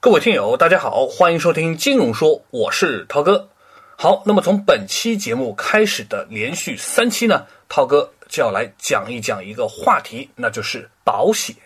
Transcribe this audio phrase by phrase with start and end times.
[0.00, 3.48] 各位听友，大家好，欢迎收听金融说，我是涛哥。
[3.96, 11.56] 好，那么从本期节目开始的连续三期呢，涛哥就要来讲一讲一个话题，那就是保险。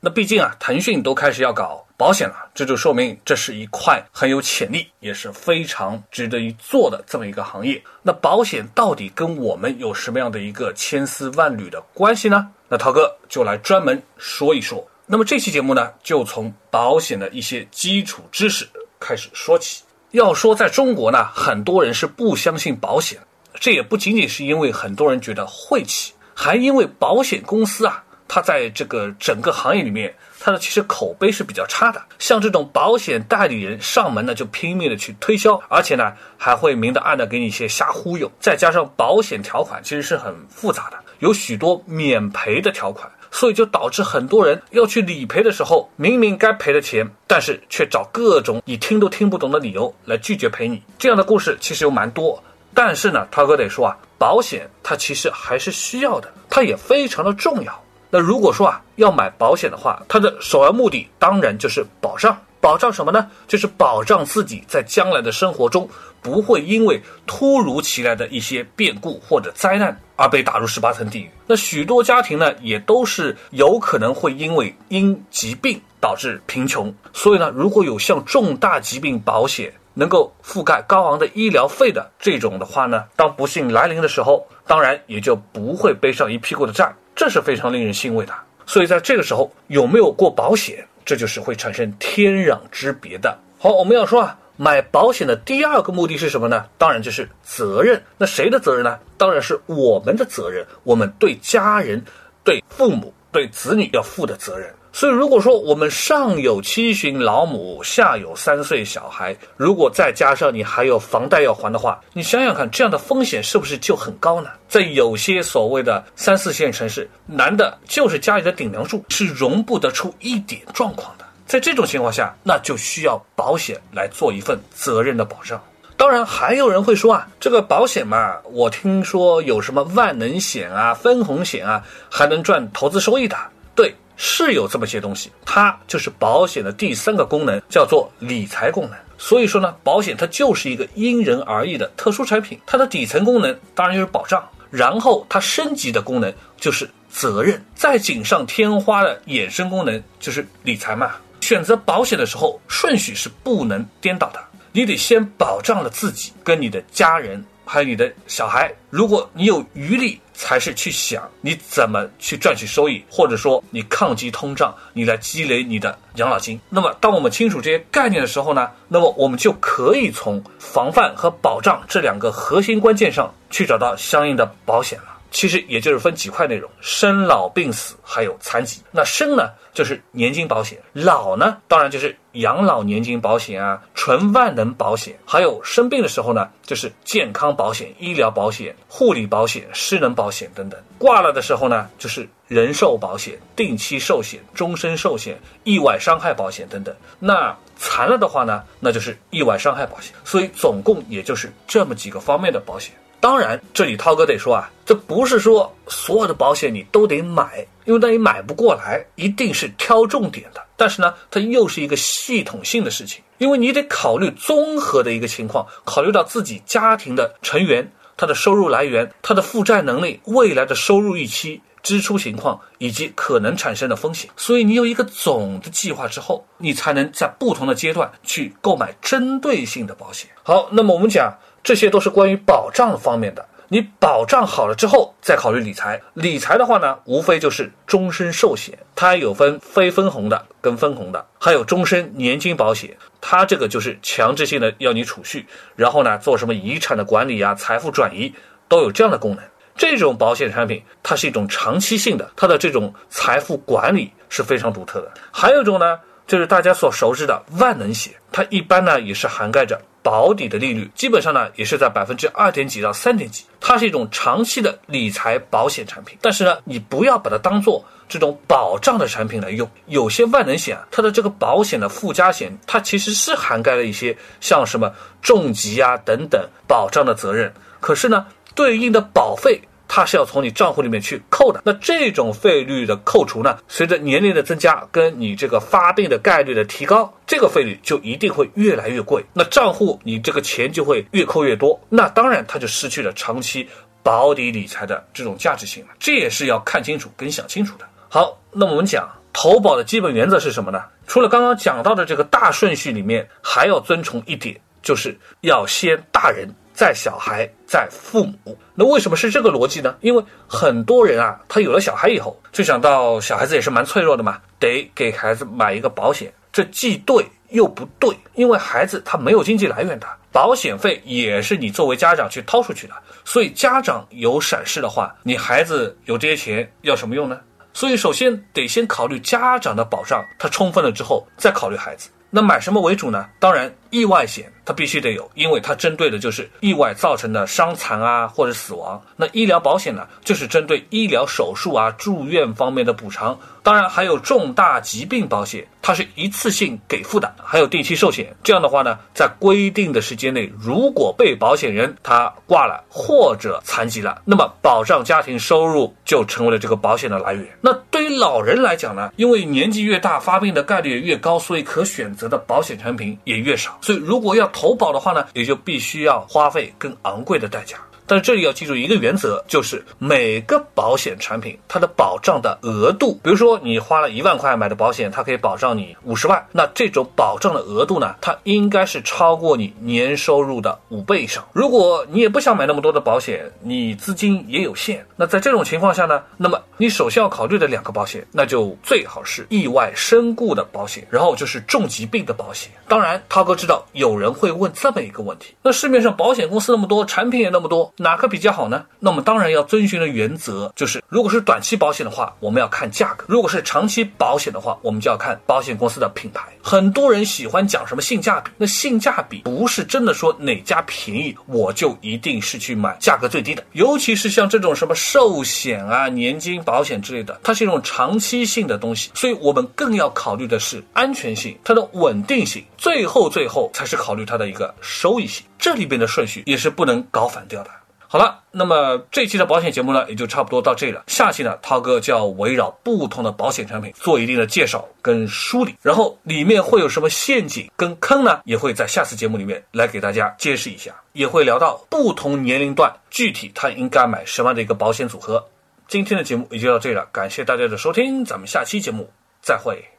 [0.00, 7.80] 那毕竟啊，腾讯都开始要搞保险了，这就说明这是一块很有潜力，也是非常值得一做的这么一个行业。
[8.02, 12.50] 那保险到底跟我们有什么样的一个千丝万缕的关系呢？
[12.68, 14.82] 那涛哥就来专门说一说。
[15.08, 19.84] 那么这期节目呢，就从保险的一些基础知识开始说起。
[20.10, 23.16] 要说在中国呢，很多人是不相信保险，
[23.54, 32.02] 这也不仅仅是因为很多人觉得晦气，还因为保险公司啊，它在这个整个行业里面，它的其实口碑是比较差的。
[32.18, 38.28] 像这种保险代理人上门呢，就拼命的去推销，而且呢，还会明的暗的给你一些瞎忽悠。
[38.40, 43.08] 再加上保险条款其实是很复杂的，有许多免赔的条款。
[43.36, 50.82] 所以就导致很多人要去理赔的时候，明明该赔的钱，但是却找各种你听都听不懂的理由来拒绝赔你。
[50.98, 57.84] 这样的故事其实有蛮多，但是呢，涛哥得说啊，保险它其实还是需要的，它也非常的重要。
[58.08, 62.34] 那如果说啊要买保险的话，它的首要目的当然就是保障。
[62.60, 63.30] 保障什么呢？
[63.46, 65.88] 就是保障自己在将来的生活中
[66.20, 71.30] 不会因为突如其来的一些变故或者灾难而被打入十八层地狱。
[71.46, 76.92] 那许多家庭呢，也都是有可能会因为因疾病导致贫穷。
[77.12, 88.34] 所以呢，如果有像重大疾病保险能够覆盖高昂的医疗费的这种的话呢，当不幸来临的时候，当然也就不会背上一屁股的债，这是非常令人欣慰的。
[88.66, 90.84] 所以在这个时候，有没有过保险？
[91.06, 93.38] 这就是会产生天壤之别的。
[93.58, 96.66] 好，我们要说啊，买保险的第二个目的是什么呢？
[96.76, 98.02] 当然就是责任。
[98.18, 98.98] 那谁的责任呢？
[99.16, 102.04] 当然是我们的责任，我们对家人、
[102.44, 104.68] 对父母、对子女要负的责任。
[104.96, 114.48] 所以，如果说我们上有七旬老母，下有三岁小孩，如果再加上你还有房贷要还的话，你想想看，这样的风险是不是就很高呢？
[114.70, 121.26] 在有些所谓的三四线城市，男的就是家里的顶梁柱，是容不得出一点状况的。
[121.44, 125.62] 在这种情况下，那就需要保险来做一份责任的保障。
[125.98, 133.36] 当然，还有人会说啊，这个保险嘛，我听说有什么万能险啊、分红险啊，还能赚投资收益的。
[133.74, 133.94] 对。
[134.16, 138.92] 是有这么些东西，它就是保险的第三个功能，叫做理财功能。
[139.18, 142.58] 所以说呢，保险它就是一个因人而异的特殊产品。
[142.66, 151.12] 它的底层功能当然就是保障，然后它升级的功能就是责任，再锦上添花的衍生功能就是理财嘛。
[151.40, 157.44] 选择保险的时候，顺序是不能颠倒的，你得先保障了自己跟你的家人。
[157.68, 166.60] 还有你的小孩，如果你有余力，才是去想你怎么去赚取收益，或者说你抗击通胀，你来积累你的养老金。
[166.68, 175.15] 那么，当我们清楚这些概念的时候呢，那么我们就可以从防范和保障这两个核心关键上去找到相应的保险了。
[175.36, 178.80] 其实也就是分几块内容：生老病死，还有残疾。
[178.90, 185.14] 那生呢，就是年金保险；老呢，当然就是养老年金保险啊，纯万能保险。
[185.26, 190.80] 还有生病的时候呢，就是健康保险、医疗保险、护理保险、失能保险等等。
[190.96, 196.96] 挂了的时候呢，就是人寿保险、定期寿险、终身寿险、意外伤害保险等等。
[197.18, 200.14] 那残了的话呢，那就是意外伤害保险。
[200.24, 202.94] 所以总共也就是这么几个方面的保险。
[203.18, 210.62] 当然，这里涛哥得说啊，这不是说所有的保险你都得买，因为那你买不过来，一定是挑重点的。
[210.76, 224.30] 但是呢，它又是一个系统性的事情，因为你得考虑综合的一个情况，考虑到自己家庭的成员他的收入来源、他的负债能力、未来的收入预期、支出情况以及可能产生的风险。
[224.36, 230.30] 所以你有一个总的计划之后，你才能在不同的阶段去购买针对性的保险。
[230.42, 231.34] 好，那么我们讲。
[231.66, 236.00] 这些都是关于保障方面的，你保障好了之后再考虑理财。
[236.14, 248.32] 理财的话呢，无非就是终身寿险，它有分非分红的跟分红的，还有终身年金保险，它这个就是强制性的要你储蓄，然后呢做什么遗产的管理啊、财富转移
[248.68, 249.44] 都有这样的功能。
[249.76, 255.10] 这种保险产品它是一种长期性的，它的这种财富管理是非常独特的。
[255.32, 255.98] 还有一种呢，
[256.28, 259.76] 就是大家所熟知的万能险，它一般呢也是涵盖着。
[260.06, 266.16] 保底的利率基本上呢也是在百分之二点几到三点几，它是一种长期的理财保险产品。
[266.22, 269.68] 但是呢，你不要把它当做这种保障的产品来用。
[269.86, 277.52] 有些万能险啊，它的这个保险的附加险，它其实是涵盖了一些像什么重疾啊等等保障的责任。
[277.80, 278.24] 可是呢，
[278.54, 279.60] 对应的保费
[279.96, 281.62] 它是要从你账户里面去扣的。
[281.64, 289.24] 那这种费率的扣除呢，随着年龄的增加，跟你这个发病的概率的提高，这个费率就一定会越来越贵。
[289.32, 293.66] 那账户你这个钱就会越扣越多，那当然它就失去了长期
[294.02, 295.94] 保底理财的这种价值性了。
[295.98, 297.86] 这也是要看清楚跟想清楚的。
[298.10, 300.82] 好，那我们讲投保的基本原则是什么呢？
[301.06, 306.54] 除了刚刚讲到的这个大顺序里面，还要遵从一点，就是要先大人。
[306.76, 309.96] 在小孩，在父母，那为什么是这个逻辑呢？
[310.02, 316.30] 因为很多人啊，他有了小孩以后，就想到小孩子也是蛮脆弱的嘛，得给孩子买一个保险。
[316.52, 322.92] 这既对又不对，因为孩子他没有经济来源的，保险费也是你作为家长去掏出去的。
[323.24, 327.40] 所以家长有闪失的话，你孩子有这些钱要什么用呢？
[327.72, 332.10] 所以首先得先考虑家长的保障，他充分了之后，再考虑孩子。
[332.28, 333.28] 那买什么为主呢？
[333.38, 339.00] 当然，意外险它必须得有，因为它针对的就是意外造成的伤残啊或者死亡。
[339.16, 343.38] 那医疗保险呢，就是针对医疗手术啊住院方面的补偿。
[343.62, 348.32] 当然还有重大疾病保险，它是一次性给付的，还有定期寿险。
[348.44, 357.44] 这样的话呢，在规定的时间内，如果被保险人他挂了或者残疾了，那么保障家庭收入就成为了这个保险的来源。
[357.60, 363.75] 那对于老人来讲呢，因为年纪越大，发病的概率越高，所以可选择的保险产品也越少。
[363.80, 367.76] 所以如果要投保的话呢，也就必须要花费更昂贵的代价。
[368.06, 381.44] 但是这里要记住一个原则，就是每个保险产品它的保障的额度，比如说你花了一万块买的保险，它可以保障你五十万，那这种保障的额度呢，它应该是超过你年收入的五倍以上。
[381.52, 392.70] 如果你也不想买那么多的保险，你资金也有限，那在这种情况下呢，那么你首先要考虑的两个保险，那就最好是意外身故的保险，然后就是重疾病的保险。
[392.88, 397.92] 当然，涛哥知道有人会问这么一个问题，那市面上保险公司那么多，产品也那么多。
[397.96, 398.84] 哪个比较好呢？
[398.98, 406.42] 那我们当然要遵循的原则就是，如果是短期保险的话，我们要看价格；如果是长期保险的话，我们就要看保险公司的品牌。
[406.62, 413.64] 很多人喜欢讲什么性价比，那性价比不是真的说哪家便宜，我就一定是去买价格最低的。
[413.72, 425.46] 尤其是像这种什么寿险啊、年金保险之类的，它是一种长期性的东西，所以我们更要考虑的是安全性、它的稳定性，最后最后才是考虑它的一个收益性。
[425.58, 427.70] 这里边的顺序也是不能搞反掉的。
[428.16, 431.04] 好了，那么这期的保险节目呢，也就差不多到这里了。
[431.06, 445.46] 下期呢，涛哥就要围绕不同的保险产品做一定的介绍跟梳理，然后里面会有什么陷阱跟坑呢，也会在下次节目里面来给大家揭示一下，也会聊到不同年龄段具体他应该买什么样的一个保险组合。
[445.86, 449.10] 今天的节目也就到这里了，感谢大家的收听，咱们下期节目
[449.42, 449.95] 再会。